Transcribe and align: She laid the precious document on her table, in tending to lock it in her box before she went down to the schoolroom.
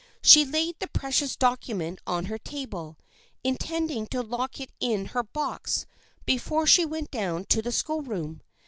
She 0.23 0.45
laid 0.45 0.77
the 0.79 0.87
precious 0.87 1.35
document 1.35 1.99
on 2.07 2.25
her 2.25 2.39
table, 2.39 2.97
in 3.43 3.55
tending 3.57 4.07
to 4.07 4.23
lock 4.23 4.59
it 4.59 4.71
in 4.79 5.05
her 5.13 5.21
box 5.21 5.85
before 6.25 6.65
she 6.65 6.85
went 6.87 7.11
down 7.11 7.45
to 7.49 7.61
the 7.61 7.71
schoolroom. 7.71 8.41